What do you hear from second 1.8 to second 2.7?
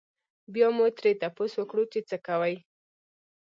چې څۀ کوئ؟